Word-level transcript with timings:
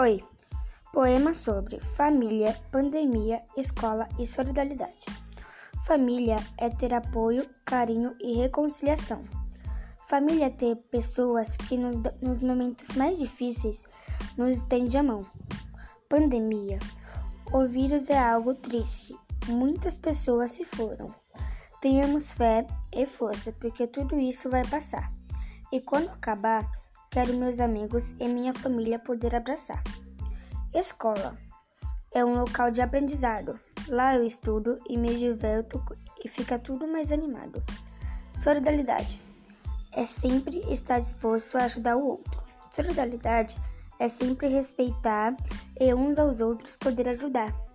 Oi. 0.00 0.22
Poema 0.92 1.34
sobre 1.34 1.80
família, 1.80 2.54
pandemia, 2.70 3.42
escola 3.56 4.08
e 4.16 4.28
solidariedade. 4.28 5.06
Família 5.84 6.36
é 6.56 6.70
ter 6.70 6.94
apoio, 6.94 7.50
carinho 7.64 8.14
e 8.20 8.34
reconciliação. 8.34 9.24
Família 10.08 10.46
é 10.46 10.50
ter 10.50 10.76
pessoas 10.88 11.56
que 11.56 11.76
nos, 11.76 11.96
nos 12.22 12.38
momentos 12.38 12.90
mais 12.90 13.18
difíceis 13.18 13.88
nos 14.36 14.58
estende 14.58 14.96
a 14.96 15.02
mão. 15.02 15.26
Pandemia. 16.08 16.78
O 17.52 17.66
vírus 17.66 18.08
é 18.08 18.20
algo 18.20 18.54
triste. 18.54 19.16
Muitas 19.48 19.96
pessoas 19.96 20.52
se 20.52 20.64
foram. 20.64 21.12
Tenhamos 21.80 22.30
fé 22.30 22.64
e 22.92 23.04
força, 23.04 23.50
porque 23.50 23.84
tudo 23.88 24.16
isso 24.16 24.48
vai 24.48 24.64
passar. 24.64 25.12
E 25.72 25.80
quando 25.80 26.08
acabar, 26.10 26.77
Quero 27.10 27.32
meus 27.34 27.58
amigos 27.58 28.14
e 28.20 28.28
minha 28.28 28.52
família 28.52 28.98
poder 28.98 29.34
abraçar. 29.34 29.82
Escola 30.74 31.38
é 32.12 32.22
um 32.22 32.38
local 32.38 32.70
de 32.70 32.82
aprendizado. 32.82 33.58
Lá 33.88 34.14
eu 34.14 34.24
estudo 34.24 34.78
e 34.88 34.96
me 34.96 35.16
diverto 35.16 35.82
e 36.22 36.28
fica 36.28 36.58
tudo 36.58 36.86
mais 36.86 37.10
animado. 37.10 37.62
Solidariedade 38.34 39.20
é 39.92 40.04
sempre 40.04 40.58
estar 40.70 40.98
disposto 40.98 41.56
a 41.56 41.64
ajudar 41.64 41.96
o 41.96 42.06
outro. 42.06 42.42
Solidariedade 42.70 43.56
é 43.98 44.08
sempre 44.08 44.48
respeitar 44.48 45.34
e 45.80 45.92
uns 45.94 46.18
aos 46.18 46.40
outros 46.40 46.76
poder 46.76 47.08
ajudar. 47.08 47.67